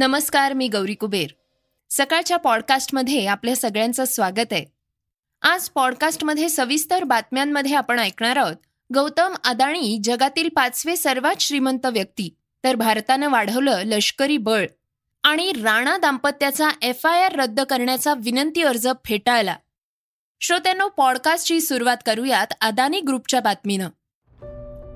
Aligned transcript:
नमस्कार 0.00 0.52
मी 0.52 0.68
गौरी 0.68 0.94
कुबेर. 0.94 1.30
सकाळच्या 1.90 2.36
पॉडकास्टमध्ये 2.36 3.26
आपल्या 3.26 3.56
सगळ्यांचं 3.56 4.04
स्वागत 4.04 4.52
आहे. 4.52 4.64
आज 5.42 5.68
पॉडकास्टमध्ये 5.68 6.48
सविस्तर 6.48 7.04
बातम्यांमध्ये 7.04 7.74
आपण 7.74 7.98
ऐकणार 7.98 8.36
आहोत 8.36 8.56
गौतम 8.94 9.34
अदाणी 9.44 9.98
जगातील 10.04 10.48
पाचवे 10.48 10.96
सर्वात 10.96 11.34
श्रीमंत 11.40 11.86
व्यक्ती 11.86 12.34
तर 12.64 12.74
भारतानं 12.74 13.28
वाढवलं 13.28 13.82
लष्करी 13.84 14.36
बळ. 14.36 14.66
आणि 15.24 15.52
राणा 15.52 15.96
दाम्पत्याचा 15.96 16.68
एफ 16.82 17.06
आय 17.06 17.22
आर 17.22 17.36
रद्द 17.36 17.60
करण्याचा 17.60 18.14
विनंती 18.14 18.62
अर्ज 18.62 18.88
फेटाळला. 19.04 19.56
श्रोत्यांनो 20.40 20.88
पॉडकास्टची 20.88 21.60
सुरुवात 21.60 21.96
करूयात 22.06 22.46
अदानी 22.60 23.00
ग्रुपच्या 23.00 23.40
बातमीनं. 23.40 23.88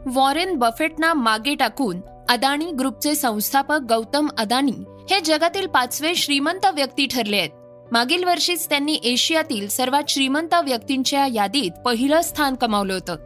वॉरेन 0.06 0.56
बफेटना 0.56 1.14
मागे 1.14 1.54
टाकून 1.54 2.00
अदानी 2.28 2.72
ग्रुपचे 2.72 3.14
संस्थापक 3.14 3.78
गौतम 3.88 4.28
अदानी 4.38 4.84
हे 5.10 5.20
जगातील 5.20 5.66
पाचवे 5.66 6.14
श्रीमंत 6.14 6.66
व्यक्ती 6.66 7.06
ठरले 7.06 7.36
आहेत. 7.36 7.50
मागील 7.92 8.24
वर्षीच 8.24 8.68
त्यांनी 8.68 9.00
एशियातील 9.04 9.68
सर्वात 9.68 10.02
श्रीमंत 10.08 10.54
व्यक्तींच्या 10.54 11.26
यादीत 11.26 11.70
पहिलं 11.84 12.20
स्थान 12.20 12.54
कमावलं 12.54 12.94
होतं. 12.94 13.16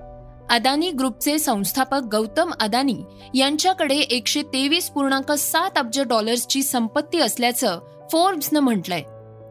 अदानी 0.50 0.90
ग्रुपचे 0.90 1.38
संस्थापक 1.38 2.00
गौतम 2.12 2.52
अदानी 2.60 2.96
यांच्याकडे 3.34 3.96
एकशे 3.96 4.42
तेवीस 4.42 4.90
पूर्णांक 4.90 5.32
सात 5.32 5.70
अब्ज 5.76 6.00
डॉलर्सची 6.00 6.62
संपत्ती 6.62 7.18
असल्याचं 7.18 7.80
फोर्ब्सनं 8.12 8.60
म्हटलंय. 8.60 9.02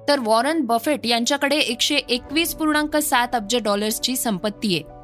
तर 0.07 0.19
वॉरन 0.19 0.61
बफेट 0.61 1.05
यांच्याकडे 1.05 1.57
एकशे 1.57 1.95
एकवीस 1.95 2.55
पूर्णांक 2.55 2.97
सात 2.97 3.27
अब्ज 3.33 3.55
डॉलर्सची 3.55 4.15
संपत्ती 4.15 4.75
आहे. 4.75 4.97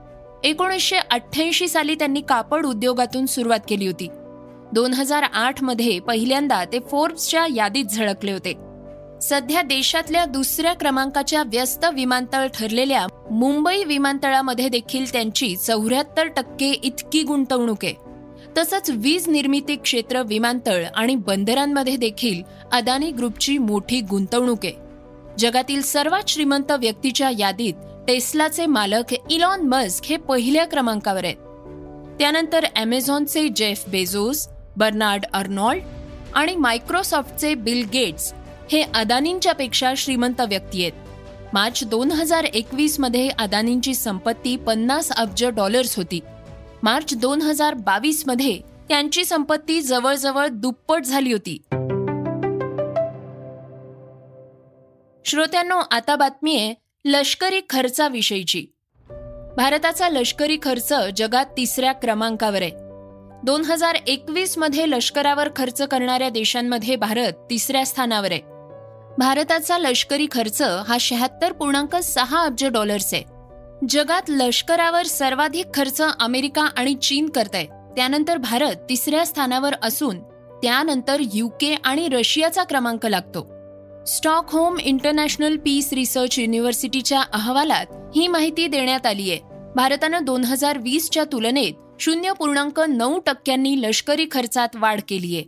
एकोणीसशे 0.50 0.98
अठ्ठ्याऐंशी 1.12 1.68
साली 1.68 1.96
त्यांनी 1.96 2.22
कापड 2.22 2.66
उद्योगातून 2.66 3.26
सुरुवात 3.26 3.60
केली 3.70 3.88
होती. 3.88 4.07
दोन 4.74 4.93
हजार 4.93 5.24
आठमध्ये 5.24 5.99
पहिल्यांदा 5.99 6.66
ते 6.66 6.79
फोर्ब्सच्या 6.79 7.46
यादीत 7.55 7.85
झळकले 7.85 8.32
होते. 8.32 8.54
सध्या 9.21 9.62
देशातल्या 9.62 10.26
दुसऱ्या 10.26 10.74
क्रमांकाच्या 10.74 11.43
व्यस्त 11.43 11.85
विमानतळ 11.93 12.48
ठरलेल्या 12.48 13.05
मुंबई 13.32 13.84
विमानतळामध्ये 13.84 14.70
देखील 14.70 15.12
त्यांची 15.12 15.55
चौऱ्याहत्तर 15.55 16.27
टक्के 16.27 16.71
इतकी 16.84 17.24
गुंतवणूक 17.24 17.85
आहे. 17.85 17.94
तसंच 18.57 18.90
वीज 18.90 19.27
निर्मिती 19.27 19.76
क्षेत्र 19.76 20.24
विमानतळ 20.24 20.84
आणि 20.96 21.16
बंदरांमध्ये 21.16 21.96
देखील 21.96 22.41
अदानी 22.71 23.12
ग्रुपची 23.12 23.57
मोठी 23.57 24.01
गुंतवणूक 24.01 24.66
आहे. 24.66 24.74
जगातील 25.38 25.82
सर्वात 25.82 26.29
श्रीमंत 26.29 26.71
व्यक्तीच्या 26.71 27.32
यादीत 27.40 27.74
टेस्लाचे 28.07 28.66
मालक 28.66 29.13
इलॉन 29.29 29.62
मस्क 29.62 30.05
हे 30.05 30.18
पहिल्या 30.18 30.66
क्रमांकावर 30.66 31.26
आहेत. 31.26 31.35
त्यानंतर 32.20 32.66
अमेझॉनचे 32.77 33.48
जेफ 33.48 33.84
बेझोस 33.88 34.48
बर्नार्ड 34.77 35.26
अर्नॉल्ड 35.34 35.84
आणि 36.34 36.55
मायक्रोसॉफ्टचे 36.55 37.54
बिल 37.55 37.88
गेट्स 37.93 38.34
हे 38.71 38.82
अदानींच्या 38.82 39.54
पेक्षा 39.54 39.93
श्रीमंत 39.98 40.41
व्यक्ती 40.41 40.82
आहेत. 40.82 40.93
मार्च 41.54 41.84
दोन 41.84 42.12
हजार 42.12 42.43
एकवीसमध्ये 42.43 43.29
अदानींची 43.29 43.96
संपत्ती 43.96 44.55
पन्नास 44.55 45.12
अब्ज 45.12 45.46
डॉलर्स 45.46 45.98
होती. 45.98 46.20
मार्च 46.84 47.18
दोन 47.18 47.41
हजार 47.41 47.74
बावीसमध्ये 47.74 48.62
त्यांची 48.90 49.26
संपत्ती 49.26 49.82
जवळजवळ 49.82 50.48
दुप्पट 50.48 51.04
झाली 51.04 51.32
होती. 51.32 51.57
श्रोत्यांनो 55.26 55.77
आता 55.91 56.16
बातमी 56.16 56.55
आहे 56.57 56.74
लष्करी 57.05 57.62
खर्चाविषयीची. 57.70 58.66
भारताचा 59.57 60.10
लष्करी 60.10 60.57
खर्च 60.63 60.94
जगात 61.18 61.46
तिसऱ्या 61.46 61.94
क्रमांकावर 61.94 62.62
आहे. 62.62 62.82
दोन 63.46 63.63
हजार 63.66 63.96
एकवीसमध्ये 64.08 64.90
लष्करावर 64.90 65.50
खर्च 65.56 65.81
करणाऱ्या 65.81 66.30
देशांमध्ये 66.30 66.96
भारत 66.96 67.34
तिसऱ्या 67.50 67.85
स्थानावर 67.85 68.31
आहे. 68.31 68.41
भारताचा 69.17 69.78
लष्करी 69.78 70.28
खर्च 70.31 70.62
हा 70.62 70.97
शहात्तर 71.00 71.51
पूर्णांक 71.51 71.95
सहा 71.95 72.41
अब्ज 72.41 72.66
डॉलर्स 72.66 73.13
आहे. 73.13 73.23
जगात 73.90 74.29
लष्करावर 74.29 75.06
सर्वाधिक 75.06 75.73
खर्च 75.73 76.01
अमेरिका 76.19 76.62
आणि 76.78 76.94
चीन 76.94 77.29
करत 77.29 77.56
आहे 77.56 77.66
त्यानंतर 77.95 78.38
भारत 78.38 78.75
तिसऱ्या 78.90 79.25
स्थानावर 79.25 79.73
असून 79.84 80.23
त्यानंतर 80.63 81.22
युके 81.34 81.75
आणि 81.84 82.07
रशियाचा 82.07 82.63
क्रमांक 82.63 83.06
लागतो. 83.06 83.47
स्टॉकहोम 84.07 84.78
इंटरनॅशनल 84.79 85.57
पीस 85.57 85.94
रिसर्च 85.94 86.40
युनिव्हर्सिटीच्या 86.40 87.22
अहवालात 87.34 87.85
ही 88.16 88.28
माहिती 88.28 88.67
देण्यात 88.67 89.06
आली 89.06 89.31
आहे 89.31 89.40
भारतानं 89.75 90.25
दोन 90.25 90.44
हजार 90.44 90.78
वीसच्या 90.78 91.23
तुलनेत 91.31 91.73
शून्य 92.03 92.31
पूर्णांक 92.34 92.80
नऊ 92.80 93.19
टक्क्यांनी 93.19 93.81
लष्करी 93.81 94.25
खर्चात 94.31 94.68
वाढ 94.75 95.02
केलीये 95.08 95.44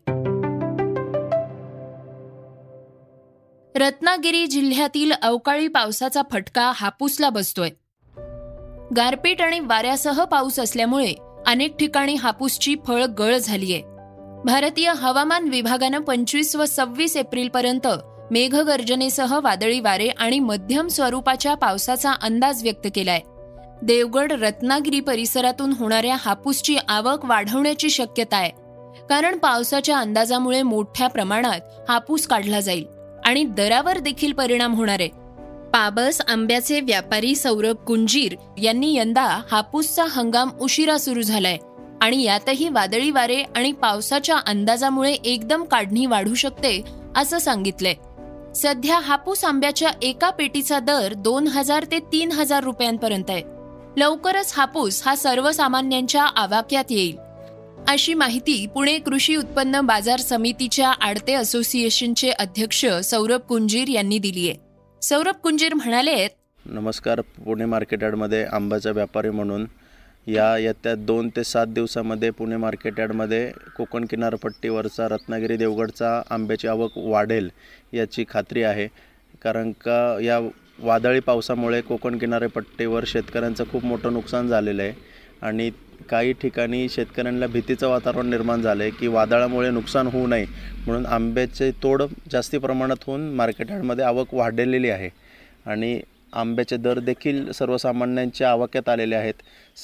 रत्नागिरी 3.77 4.47
जिल्ह्यातील 4.47 5.11
अवकाळी 5.11 5.67
पावसाचा 5.67 6.21
फटका 6.31 6.71
हापूसला 6.75 7.29
बसतोय. 7.29 7.69
गारपीट 8.97 9.41
आणि 9.41 9.59
वाऱ्यासह 9.59 10.23
पाऊस 10.23 10.59
असल्यामुळे 10.59 11.13
अनेक 11.47 11.75
ठिकाणी 11.75 12.15
हापूसची 12.15 12.75
फळ 12.87 13.03
गळ 13.05 13.37
झालीय. 13.37 13.81
भारतीय 14.45 14.93
हवामान 14.95 15.49
विभागानं 15.49 15.99
पंचवीस 15.99 16.55
व 16.55 16.65
सव्वीस 16.65 17.17
एप्रिल 17.17 17.49
पर्यंत 17.49 17.87
मेघगर्जनेसह 18.31 19.39
वादळी 19.39 19.79
वारे 19.79 20.07
आणि 20.07 20.39
मध्यम 20.39 20.87
स्वरूपाच्या 20.87 21.55
पावसाचा 21.55 22.11
अंदाज 22.11 22.63
व्यक्त 22.63 22.87
केलाय. 22.95 23.21
देवगड 23.81 24.31
रत्नागिरी 24.31 24.99
परिसरातून 24.99 25.71
होणाऱ्या 25.71 26.15
हापूसची 26.19 26.77
आवक 26.87 27.25
वाढवण्याची 27.25 27.89
शक्यता 27.89 28.37
आहे. 28.37 28.51
कारण 29.09 29.37
पावसाच्या 29.37 29.97
अंदाजामुळे 29.97 30.61
मोठ्या 30.61 31.07
प्रमाणात 31.07 31.89
हापूस 31.89 32.27
काढला 32.27 32.59
जाईल 32.59 32.85
आणि 33.25 33.43
दरावर 33.43 33.97
देखील 33.97 34.33
परिणाम 34.33 34.73
होणार 34.73 34.99
आहे. 34.99 35.09
पाबस 35.73 36.21
आंब्याचे 36.27 36.79
व्यापारी 36.79 37.35
सौरभ 37.35 37.75
कुंजीर 37.75 38.35
यांनी 38.57 38.95
यंदा 38.95 39.41
हापूसचा 39.51 40.05
हंगाम 40.09 40.49
उशिरा 40.61 40.97
सुरू 40.97 41.21
झालाय 41.21 41.57
आणि 42.01 42.23
यातही 42.23 42.69
वादळी 42.69 43.11
वारे 43.11 43.43
आणि 43.55 43.71
पावसाच्या 43.71 44.37
अंदाजामुळे 44.37 45.13
एकदम 45.13 45.63
काढणी 45.63 46.05
वाढू 46.05 46.33
शकते 46.33 46.81
असं 47.15 47.39
सांगितलंय. 47.39 47.93
सध्या 48.55 48.99
हापूस 48.99 49.45
आंब्याच्या 49.45 49.91
एका 50.01 50.29
पेटीचा 50.29 50.79
दर 50.79 51.13
दोन 51.13 51.47
हजार 51.47 51.85
ते 51.91 51.99
तीन 51.99 52.31
हजार 52.31 52.63
रुपयांपर्यंत 52.63 53.29
आहे. 53.29 53.54
लवकरच 53.97 54.53
हापूस 54.57 55.01
हा 55.05 55.15
सर्वसामान्यांच्या 55.15 56.23
आवाक्यात 56.23 56.83
येईल. 56.89 57.17
अशी 57.87 58.13
माहिती 58.13 58.65
पुणे 58.67 58.97
कृषी 58.99 59.35
उत्पन्न 59.35 59.81
बाजार 59.81 60.19
समितीच्या 60.19 60.89
आडते 60.89 61.33
असोसिएशनचे 61.33 62.29
अध्यक्ष 62.29 62.85
सौरभ 63.03 63.39
कुंजीर 63.39 63.87
यांनी 63.87 64.19
दिली 64.19 64.49
आहे. 64.49 64.57
सौरभ 65.01 65.35
कुंजीर 65.43 65.73
म्हणाले 65.73 66.27
नमस्कार 66.65 67.21
पुणे 67.21 67.65
मार्केट 67.65 68.03
यार्डमध्ये 68.03 68.43
आंब्याचा 68.43 68.91
व्यापारी 68.91 69.29
म्हणून. 69.29 69.65
या 70.27 70.57
येत्या 70.57 70.95
दोन 70.95 71.29
ते 71.29 71.43
सात 71.43 71.67
दिवसामध्ये 71.67 72.29
पुणे 72.29 72.57
मार्केट 72.57 72.99
यार्डमध्ये 72.99 73.51
कोकण 73.77 74.05
किनारपट्टीवरचा 74.05 75.07
रत्नागिरी 75.07 75.57
देवगडचा 75.57 76.21
आंब्याची 76.29 76.67
आवक 76.67 76.91
वाढेल 76.95 77.49
याची 77.93 78.25
खात्री 78.29 78.63
आहे. 78.63 78.87
कारण 79.43 79.71
का 79.71 80.17
या 80.21 80.39
वादळी 80.79 81.19
पावसामुळे 81.19 81.81
कोकण 81.81 82.17
किनारपट्टीवर 82.17 83.03
शेतकऱ्यांचं 83.07 83.63
खूप 83.71 83.85
मोठं 83.85 84.13
नुकसान 84.13 84.47
झालेलं 84.47 84.81
आहे. 84.83 84.93
आणि 85.41 85.69
काही 86.09 86.33
ठिकाणी 86.33 86.87
शेतकऱ्यांना 86.89 87.47
भीतीचं 87.47 87.87
वातावरण 87.87 88.29
निर्माण 88.29 88.61
झालं 88.61 88.83
आहे 88.83 88.91
की 88.91 89.07
वादळामुळे 89.07 89.69
नुकसान 89.71 90.07
होऊ 90.07 90.27
नये 90.27 90.45
म्हणून 90.85 91.05
आंब्याचे 91.05 91.71
तोड 91.83 92.03
जास्ती 92.31 92.57
प्रमाणात 92.57 93.03
होऊन 93.07 93.29
मार्केटमध्ये 93.35 94.05
आवक 94.05 94.33
वाढलेली 94.33 94.89
आहे. 94.89 95.09
आणि 95.65 95.99
आंब्याचे 96.35 96.77
दर 96.77 96.99
देखील 96.99 97.51
सर्वसामान्यांच्या 97.51 98.49
आवाक्यात 98.51 98.89
आलेले 98.89 99.15
आहेत. 99.15 99.33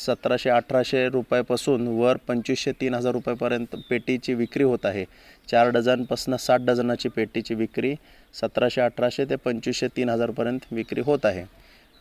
सतराशे 0.05 0.49
अठराशे 0.49 1.07
रुपयापासून 1.09 1.87
वर 1.99 2.17
पंचवीसशे 2.27 2.71
तीन 2.71 2.93
हजार 2.93 3.13
रुपयापर्यंत 3.13 3.75
पेटीची 3.89 4.33
विक्री 4.33 4.63
होत 4.63 4.85
आहे. 4.85 5.05
चार 5.47 5.69
डझनपासून 5.69 6.35
साठ 6.37 6.61
डझनाची 6.61 7.09
पेटीची 7.09 7.55
विक्री 7.55 7.93
सतराशे 8.33 8.81
अठराशे 8.81 9.25
ते 9.25 9.35
पंचवीसशे 9.35 9.87
तीन 9.87 10.09
हजारपर्यंत 10.09 10.73
विक्री 10.73 11.01
होत 11.01 11.25
आहे. 11.25 11.45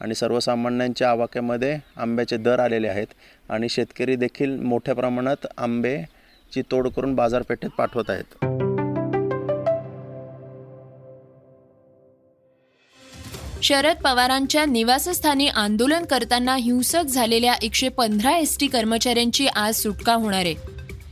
आणि 0.00 0.14
सर्वसामान्यांच्या 0.14 1.10
आवाक्यामध्ये 1.10 1.76
आंब्याचे 1.96 2.36
दर 2.36 2.58
आलेले 2.58 2.88
आहेत 2.88 3.06
आणि 3.48 3.69
शेतकरी 3.69 4.16
देखील 4.16 4.58
मोठ्या 4.60 4.94
प्रमाणात 4.94 5.46
आंबेची 5.56 6.62
तोड 6.70 6.88
करून 6.88 7.14
बाजारपेठेत 7.14 7.70
पाठवत 7.78 8.10
आहेत. 8.10 8.69
शरद 13.62 13.96
पवारांच्या 13.96 14.64
निवासस्थानी 14.64 15.46
आंदोलन 15.48 16.04
करताना 16.04 16.56
हिंसक 16.56 17.02
झालेल्या 17.02 17.54
एकशे 17.62 17.88
पंधरा 17.88 18.36
एस 18.36 18.56
टी 18.58 18.66
कर्मचाऱ्यांची 18.66 19.46
आज 19.46 19.74
सुटका 19.74 20.14
होणार 20.14 20.44
आहे. 20.44 20.54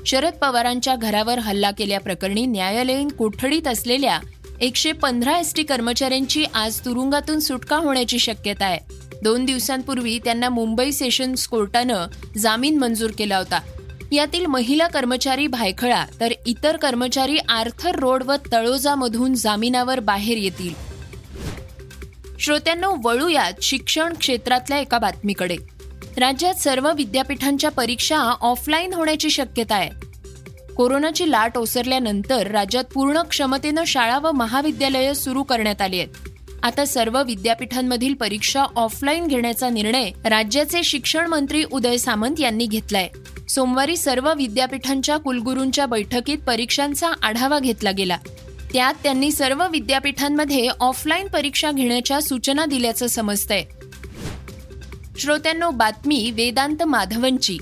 शरद 0.07 0.33
पवारांच्या 0.33 0.97
घरावर 0.97 1.39
हल्ला 1.39 1.71
केल्याप्रकरणी 1.71 2.47
न्यायालयीन 2.47 3.09
कोठडीत 3.09 3.69
असलेल्या 3.69 4.19
एकशे 4.61 4.93
पंधरा 4.93 5.39
एस 5.39 5.55
टी 5.55 5.63
कर्मचाऱ्यांची 5.63 6.45
आज 6.55 6.81
तुरुंगातून 6.85 7.41
सुटका 7.41 7.77
होण्याची 7.77 8.19
शक्यता 8.19 8.67
आहे. 8.67 8.79
दोन 9.23 9.45
दिवसांपूर्वी 9.45 10.19
त्यांना 10.19 10.49
मुंबई 10.49 10.93
सेशन्स 10.93 11.47
कोर्टानं 11.49 12.07
जामीन 12.39 12.79
मंजूर 12.79 13.11
केला 13.11 13.39
होता. 13.39 13.61
यातील 14.13 14.47
महिला 14.47 14.87
कर्मचारी 14.87 15.47
भायखळा 15.47 16.05
तर 16.21 16.33
इतर 16.47 16.77
कर्मचारी 16.77 17.39
आर्थर 17.49 17.97
रोड 17.97 18.23
व 18.23 18.35
तळोजामधून 18.53 19.35
जामिनावर 19.35 20.01
बाहेर 20.01 20.37
येतील. 20.37 20.88
श्रोत्यांना 22.49 22.87
वळूयात 23.05 23.53
शिक्षण 23.63 24.15
क्षेत्रातल्या 24.15 24.79
एका 24.79 24.99
बातमीकडे. 24.99 25.57
राज्यात 26.17 26.55
सर्व 26.55 26.93
विद्यापीठांच्या 26.97 27.71
परीक्षा 27.71 28.19
ऑफलाईन 28.41 28.95
होण्याची 28.95 29.31
शक्यता 29.31 29.75
आहे. 29.75 29.91
कोरोनाची 30.77 31.31
लाट 31.31 31.59
ओसरल्यानंतर 31.59 32.47
राज्यात 32.47 32.85
पूर्ण 32.85 33.23
क्षमतेनं 33.23 33.85
शाळा 33.85 34.19
व 34.19 34.33
महाविद्यालयं 34.33 35.13
सुरू 35.13 35.43
करण्यात 35.43 35.83
आली 35.83 36.01
आहेत. 36.01 36.09
आता 36.63 36.85
सर्व 36.85 37.23
विद्यापीठांमधील 37.23 38.15
परीक्षा 38.15 38.65
ऑफलाईन 38.77 39.27
घेण्याचा 39.27 39.71
निर्णय 39.71 40.11
राज्याचे 40.25 40.83
शिक्षण 40.83 41.27
मंत्री 41.27 41.65
उदय 41.73 41.97
सामंत 41.97 42.41
यांनी 42.41 42.67
घेतलाय. 42.67 43.09
सोमवारी 43.49 43.97
सर्व 43.97 44.35
विद्यापीठांच्या 44.35 45.17
कुलगुरूंच्या 45.17 45.87
बैठकीत 45.87 46.39
परीक्षांचा 46.39 47.09
आढावा 47.23 47.59
घेतला 47.59 47.91
गेला. 47.91 48.19
त्यात 48.73 48.95
त्यांनी 49.03 49.31
सर्व 49.33 49.69
विद्यापीठांमध्ये 49.69 50.69
ऑफलाईन 50.81 51.29
परीक्षा 51.29 51.73
घेण्याच्या 51.73 52.21
सूचना 52.21 52.67
दिल्याचं 52.67 53.07
समजतंय. 53.07 53.65
श्रोत्यांनो 55.19 55.71
बातमी 55.71 56.31
वेदांत 56.35 56.83
माधवनची. 56.83 57.59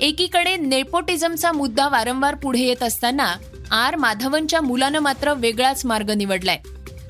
एकीकडे 0.00 0.56
नेपोटिझमचा 0.56 1.52
मुद्दा 1.52 1.88
वारंवार 1.88 2.34
पुढे 2.34 2.60
येत 2.60 2.82
असताना 2.82 3.34
आर 3.70 3.96
माधवनच्या 3.96 4.60
मुलानं 4.60 4.98
मात्र 4.98 5.34
वेगळाच 5.34 5.86
मार्ग 5.86 6.10
निवडलाय. 6.10 6.58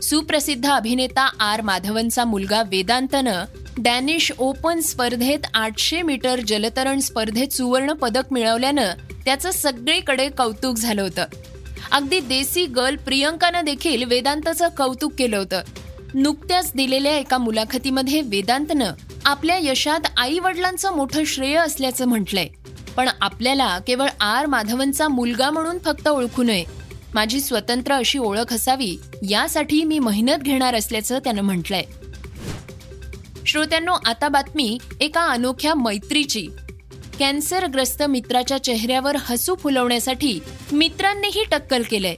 सुप्रसिद्ध 0.02 0.68
अभिनेता 0.68 1.30
आर 1.40 1.60
माधवनचा 1.60 2.24
मुलगा 2.24 2.62
वेदांतनं 2.62 3.44
डॅनिश 3.78 4.32
ओपन 4.38 4.80
स्पर्धेत 4.80 5.38
आठशे 5.54 6.02
मीटर 6.02 6.40
जलतरण 6.40 6.98
स्पर्धेत 6.98 7.48
सुवर्ण 7.48 7.92
पदक 7.92 8.22
मिळवल्यानं 8.30 8.90
त्याचं 9.24 9.50
सगळीकडे 9.50 10.28
कौतुक 10.28 10.76
झालं 10.76 11.02
होतं. 11.02 11.24
अगदी 11.92 12.20
देसी 12.20 12.66
गर्ल 12.66 12.96
प्रियंकानं 12.96 13.64
देखील 13.64 14.04
वेदांतचं 14.04 14.68
कौतुक 14.76 15.12
केलं 15.18 15.36
होतं. 15.36 15.60
नुकत्याच 16.14 16.72
दिलेल्या 16.74 17.16
एका 17.16 17.38
मुलाखतीमध्ये 17.38 18.20
वेदांतनं 18.20 18.92
आपल्या 19.24 19.58
यशात 19.60 20.00
आई 20.16 20.38
वडिलांचं 20.38 20.96
मोठं 20.96 21.24
श्रेय 21.24 21.54
असल्याचं 21.54 22.06
म्हटलंय. 22.06 22.48
पण 22.96 23.08
आपल्याला 23.20 23.78
केवळ 23.78 24.08
आर 24.20 24.46
माधवनचा 24.46 25.08
मुलगा 25.08 25.50
म्हणून 25.50 25.78
फक्त 25.78 26.08
ओळखू 26.08 26.42
नये. 26.42 26.64
माझी 27.14 27.40
स्वतंत्र 27.40 27.92
अशी 27.92 28.18
ओळख 28.18 28.52
असावी 28.52 29.00
यासाठी 29.30 29.84
मी 29.84 29.98
मेहनत 29.98 30.42
घेणार 30.42 30.74
असल्याचं 30.74 31.18
त्यानं 31.18 31.42
म्हटलंय. 31.42 31.82
श्रोत्यांनो 33.46 33.92
आता 34.04 34.28
बातमी 34.28 34.78
एका 35.00 35.20
अनोख्या 35.20 35.74
मैत्रीची. 35.74 36.48
कॅन्सरग्रस्त 37.20 38.02
मित्राच्या 38.02 38.64
चेहऱ्यावर 38.64 39.16
हसू 39.20 39.54
फुलवण्यासाठी 39.54 40.40
मित्रांनीही 40.72 41.44
टक्कल 41.50 41.82
केलंय. 41.90 42.14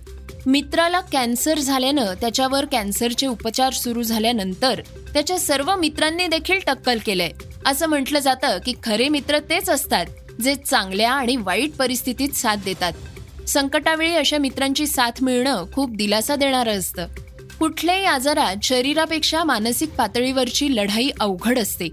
मित्राला 0.46 1.00
कॅन्सर 1.00 1.58
झाल्यानं 1.58 2.14
त्याच्यावर 2.20 2.64
कॅन्सरचे 2.64 3.26
उपचार 3.26 3.72
सुरू 3.72 4.02
झाल्यानंतर 4.02 4.80
त्याच्या 5.14 5.38
सर्व 5.38 5.76
मित्रांनी 5.76 6.26
देखील 6.26 6.58
टक्कल 6.66 6.98
केलंय. 7.06 7.30
असं 7.66 7.86
म्हटलं 7.86 8.18
जातं 8.18 8.58
की 8.66 8.72
खरे 8.84 9.08
मित्र 9.08 9.38
तेच 9.38 9.70
असतात 9.70 10.06
जे 10.42 10.54
चांगल्या 10.54 11.12
आणि 11.12 11.36
वाईट 11.36 11.72
परिस्थितीत 11.72 12.28
साथ 12.28 12.56
देतात. 12.56 12.92
संकटावेळी 13.48 14.14
अशा 14.14 14.38
मित्रांची 14.38 14.86
साथ 14.86 15.22
मिळणं 15.22 15.64
खूप 15.72 15.96
दिलासा 15.96 16.36
देणारं 16.36 16.78
असतं. 16.78 17.06
कुठल्याही 17.58 18.04
आजारात 18.04 18.56
शरीरापेक्षा 18.62 19.44
मानसिक 19.44 19.90
पातळीवरची 19.90 20.76
लढाई 20.76 21.10
अवघड 21.20 21.58
असते. 21.58 21.88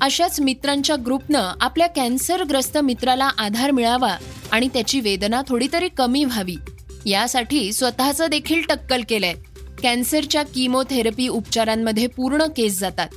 अशाच 0.00 0.40
मित्रांच्या 0.40 0.96
ग्रुपनं 1.06 1.52
आपल्या 1.60 1.86
कॅन्सरग्रस्त 1.86 2.78
मित्राला 2.78 3.30
आधार 3.38 3.70
मिळावा 3.70 4.16
आणि 4.50 4.68
त्याची 4.68 5.00
वेदना 5.00 5.42
थोडी 5.48 5.68
तरी 5.72 5.88
कमी 5.88 6.24
व्हावी. 6.24 6.56
यासाठी 7.06 7.72
स्वतःचं 7.72 8.26
देखील 8.30 8.62
टक्कल 8.62 9.02
केलंय. 9.08 9.34
कॅन्सरच्या 9.82 10.42
किमोथेरपी 10.42 11.28
उपचारांमध्ये 11.28 12.06
पूर्ण 12.06 12.44
केस 12.56 12.78
जातात. 12.78 13.08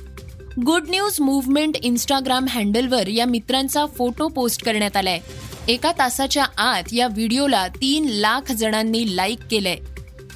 गुड 0.66 0.84
न्यूज 0.88 1.20
मुव्हमेंट 1.20 1.76
इंस्टाग्राम 1.82 2.46
हँडलवर 2.48 3.08
या 3.08 3.26
मित्रांचा 3.26 3.86
फोटो 3.86 4.28
पोस्ट 4.28 4.64
करण्यात 4.64 4.96
आलाय. 4.96 5.20
एका 5.68 5.92
तासाच्या 5.92 6.44
आत 6.58 6.82
या 6.92 7.06
व्हिडिओला 7.06 7.68
तीन 7.68 8.06
लाख 8.08 8.52
जणांनी 8.52 9.16
लाईक 9.16 9.38
केलंय. 9.50 9.76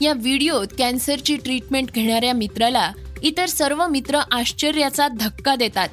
या 0.00 0.12
व्हिडिओत 0.12 0.66
कॅन्सरची 0.78 1.36
ट्रीटमेंट 1.36 1.90
घेणाऱ्या 1.90 2.32
मित्राला 2.32 2.92
इतर 3.22 3.46
सर्व 3.46 3.86
मित्र 3.86 4.18
आश्चर्याचा 4.30 5.08
धक्का 5.08 5.54
देतात. 5.56 5.88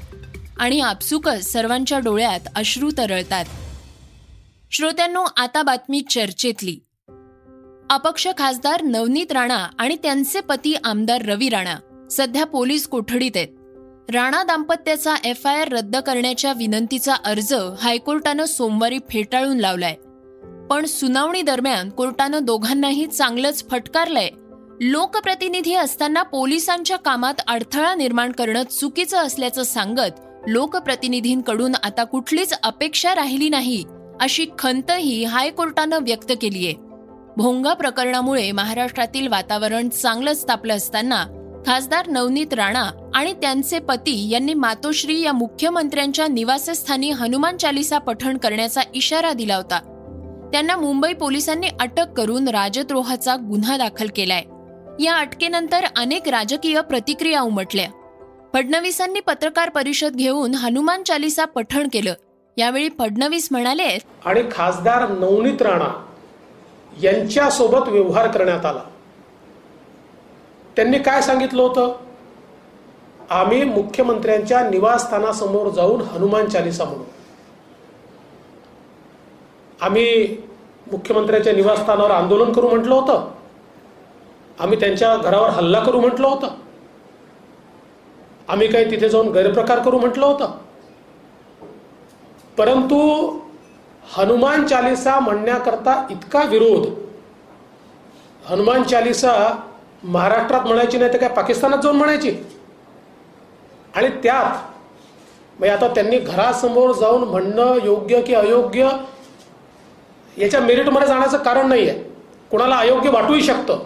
आणि 0.59 0.79
आपसुकच 0.79 1.51
सर्वांच्या 1.51 1.99
डोळ्यात 1.99 2.39
अश्रू 2.55 2.91
तरळतात. 2.97 3.45
श्रोत्यांनो 4.71 5.23
आता 5.37 5.63
बातमी 5.63 6.01
चर्चेतली. 6.09 6.79
अपक्ष 7.89 8.27
खासदार 8.37 8.81
नवनीत 8.81 9.31
राणा 9.31 9.67
आणि 9.79 9.95
त्यांचे 10.03 10.41
पती 10.41 10.75
आमदार 10.83 11.21
रवी 11.21 11.49
राणा 11.49 12.07
सध्या 12.11 12.45
पोलीस 12.45 12.87
कोठडीत 12.87 13.31
आहेत. 13.35 13.47
राणा 14.13 14.43
दाम्पत्याचा 14.43 15.15
एफ 15.23 15.47
आय 15.47 15.61
आर 15.61 15.67
रद्द 15.67 15.97
करण्याच्या 15.97 16.53
विनंतीचा 16.53 17.15
अर्ज 17.25 17.53
हायकोर्टानं 17.79 18.45
सोमवारी 18.45 18.99
फेटाळून 19.09 19.57
लावलाय. 19.57 19.95
पण 20.69 20.85
सुनावणी 20.85 21.41
दरम्यान 21.41 21.89
कोर्टानं 21.89 22.45
दोघांनाही 22.45 23.07
चांगलंच 23.07 23.69
फटकारलंय. 23.69 24.29
लोकप्रतिनिधी 24.81 25.73
असताना 25.73 26.21
पोलिसांच्या 26.21 26.97
कामात 26.97 27.33
अडथळा 27.47 27.95
निर्माण 27.95 28.31
करणं 28.31 28.63
चुकीचं 28.63 29.17
असल्याचं 29.17 29.63
सांगत 29.63 30.34
लोकप्रतिनिधींकडून 30.47 31.75
आता 31.83 32.03
कुठलीच 32.03 32.53
अपेक्षा 32.63 33.15
राहिली 33.15 33.49
नाही 33.49 33.83
अशी 34.21 34.45
खंतही 34.59 35.23
हायकोर्टानं 35.23 35.97
व्यक्त 36.01 36.33
केलीय 36.41 36.73
भोंगा 37.37 37.73
प्रकरणामुळे 37.73 38.51
महाराष्ट्रातील 38.51 39.27
वातावरण 39.27 39.89
चांगलंच 39.89 40.47
तापलं 40.47 40.75
असताना 40.75 41.25
खासदार 41.67 42.07
नवनीत 42.07 42.53
राणा 42.53 43.11
आणि 43.13 43.33
त्यांचे 43.33 43.79
पती 43.79 44.29
यांनी 44.29 44.53
मातोश्री 44.53 45.21
या 45.21 45.31
मुख्यमंत्र्यांच्या 45.31 46.27
निवासस्थानी 46.27 47.09
हनुमान 47.09 47.57
चालिसा 47.57 47.97
पठण 47.97 48.37
करण्याचा 48.37 48.81
इशारा 48.93 49.33
दिला 49.33 49.55
होता. 49.55 49.79
त्यांना 50.51 50.77
मुंबई 50.77 51.13
पोलिसांनी 51.13 51.67
अटक 51.79 52.05
करून 52.17 52.47
राजद्रोहाचा 52.47 53.35
गुन्हा 53.35 53.77
दाखल 53.77 54.07
केलाय. 54.15 54.43
या 55.03 55.15
अटकेनंतर 55.15 55.85
अनेक 55.97 56.29
राजकीय 56.29 56.81
प्रतिक्रिया 56.81 57.41
उमटल्या. 57.41 57.87
फडणवीसांनी 58.55 59.19
पत्रकार 59.19 59.69
परिषद 59.69 60.15
घेऊन 60.15 60.53
हनुमान 60.53 61.03
चालिसा 61.03 61.45
पठण 61.45 61.87
केलं. 61.93 62.13
यावेळी 62.57 62.89
फडणवीस 62.99 63.47
म्हणाले 63.51 63.99
आणि 64.25 64.43
खासदार 64.51 65.09
नवनीत 65.09 65.61
राणा 65.61 66.05
यांच्यासोबत 67.01 67.87
व्यवहार 67.87 68.27
करण्यात 68.27 68.65
आला. 68.65 68.83
त्यांनी 70.75 70.99
काय 70.99 71.21
सांगितलं 71.21 71.61
होतं? 71.61 71.95
आम्ही 73.29 73.63
मुख्यमंत्र्यांच्या 73.63 74.69
निवासस्थानासमोर 74.69 75.69
जाऊन 75.69 76.01
हनुमान 76.01 76.49
चालिसा 76.49 76.83
म्हणू. 76.83 77.03
आम्ही 79.81 80.37
मुख्यमंत्र्यांच्या 80.91 81.53
निवासस्थानावर 81.53 82.11
आंदोलन 82.11 82.51
करू 82.51 82.69
म्हटलं 82.69 82.95
होतं. 82.95 83.31
आम्ही 84.59 84.79
त्यांच्या 84.79 85.17
घरावर 85.17 85.49
हल्ला 85.49 85.79
करू 85.79 85.99
म्हटलं 85.99 86.27
होतं. 86.27 86.64
आम्ही 88.49 88.67
काही 88.67 88.91
तिथे 88.91 89.09
जाऊन 89.09 89.31
गैरप्रकार 89.31 89.79
करू 89.79 89.99
म्हटलं 89.99 90.25
होतं. 90.25 90.51
परंतु 92.57 92.97
हनुमान 94.17 94.65
चालिसा 94.67 95.19
म्हणण्याकरता 95.19 96.07
इतका 96.09 96.43
विरोध. 96.43 96.87
हनुमान 98.45 98.83
चालिसा 98.83 99.63
महाराष्ट्रात 100.03 100.61
म्हणायची 100.61 100.97
नाही 100.97 101.13
तर 101.13 101.17
काय 101.17 101.29
पाकिस्तानात 101.29 101.77
जाऊन 101.77 101.95
म्हणायची. 101.95 102.31
आणि 103.95 104.07
त्यात 104.07 104.71
म्हणजे 105.59 105.69
आता 105.69 105.87
त्यांनी 105.87 106.19
घरासमोर 106.19 106.91
जाऊन 106.91 107.23
म्हणणं 107.23 107.77
योग्य 107.83 108.21
की 108.21 108.33
अयोग्य 108.33 108.89
याच्या 110.37 110.59
मेरिटमध्ये 110.61 111.07
जाण्याचं 111.07 111.37
कारण 111.37 111.67
नाही 111.67 111.89
आहे 111.89 111.99
कुणाला 112.51 112.75
अयोग्य 112.75 113.09
वाटूही 113.09 113.43
शकतं. 113.43 113.79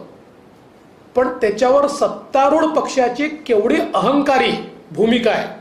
पण 1.16 1.28
त्याच्यावर 1.28 1.88
सत्तारूढ 1.88 2.64
पक्षाची 2.64 3.28
केवढी 3.28 3.82
अहंकारी 3.96 4.52
भूमिका 4.92 5.32
आहे. 5.32 5.60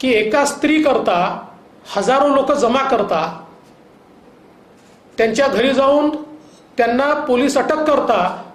की 0.00 0.10
एका 0.10 0.44
स्त्री 0.44 0.82
करता 0.82 1.48
हजारो 1.86 2.28
लोक 2.28 2.52
जमा 2.52 2.82
करता 2.82 3.46
त्यांच्या 5.18 5.48
घरी 5.48 5.72
जाऊन 5.72 6.10
त्यांना 6.76 7.14
पोलीस 7.14 7.56
अटक 7.56 7.78
करता 7.78 8.50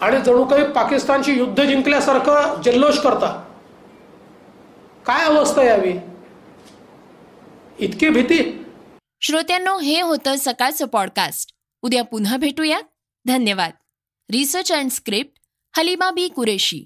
आणि 0.00 0.20
जणू 0.20 0.44
काही 0.44 0.64
पाकिस्तानशी 0.64 1.32
युद्ध 1.32 1.62
जिंकल्यासारखं 1.62 2.62
जल्लोष 2.62 2.98
करता. 2.98 3.44
काय 5.06 5.24
अवस्था 5.24 5.62
यावी? 5.62 5.92
इतकी 7.78 8.08
भीती. 8.08 8.64
श्रोत्यांनो 9.20 9.78
हे 9.78 10.00
होतं 10.00 10.34
सकाळचं 10.38 10.86
पॉडकास्ट 10.86 11.54
उद्या 11.82 12.04
पुन्हा 12.04 12.36
भेटूया. 12.36 12.78
धन्यवाद. 13.26 13.70
Research 14.32 14.72
and 14.72 14.90
script 14.90 15.40
Halima 15.76 16.10
Bi 16.10 16.28
Qureshi 16.28 16.84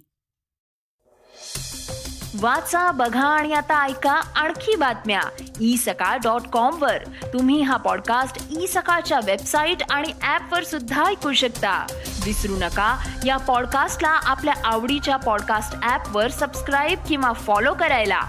वाचा 2.40 2.90
बघा 2.90 3.26
आणि 3.26 3.52
आता 3.52 3.86
ऐका 3.86 4.12
आणखी 4.12 4.76
बातम्या. 4.76 5.20
ई 5.60 5.76
सकाळ 5.76 6.18
डॉट 6.18 6.40
कॉम 6.48 6.82
वर. 6.82 7.04
तुम्ही 7.04 7.62
हा 7.62 7.76
पॉडकास्ट 7.76 8.60
ई 8.60 8.66
सकाळच्या 8.66 9.20
वेबसाईट 9.24 9.76
आणि 9.90 10.12
ऍप 10.22 10.52
वर 10.52 10.64
सुद्धा 10.64 11.04
ऐकू 11.04 11.32
शकता. 11.32 11.86
विसरू 12.24 12.56
नका 12.56 13.18
या 13.26 13.36
पॉडकास्टला 13.36 14.08
आपल्या 14.08 14.54
आवडीच्या 14.64 15.16
पॉडकास्ट 15.16 15.88
ऍप 15.90 16.16
वर 16.16 16.30
सबस्क्राईब 16.30 16.98
किंवा 17.08 17.32
फॉलो 17.32 17.74
करायला. 17.74 18.22